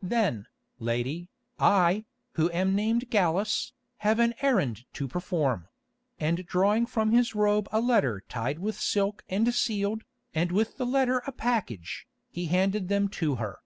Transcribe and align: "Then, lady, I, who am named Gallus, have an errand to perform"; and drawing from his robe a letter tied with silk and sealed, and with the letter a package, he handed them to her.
"Then, 0.00 0.46
lady, 0.78 1.28
I, 1.58 2.06
who 2.32 2.50
am 2.52 2.74
named 2.74 3.10
Gallus, 3.10 3.74
have 3.98 4.18
an 4.18 4.32
errand 4.40 4.86
to 4.94 5.06
perform"; 5.06 5.68
and 6.18 6.46
drawing 6.46 6.86
from 6.86 7.10
his 7.12 7.34
robe 7.34 7.68
a 7.70 7.82
letter 7.82 8.22
tied 8.26 8.58
with 8.58 8.80
silk 8.80 9.22
and 9.28 9.52
sealed, 9.54 10.04
and 10.34 10.50
with 10.50 10.78
the 10.78 10.86
letter 10.86 11.18
a 11.26 11.32
package, 11.32 12.08
he 12.30 12.46
handed 12.46 12.88
them 12.88 13.08
to 13.20 13.34
her. 13.34 13.58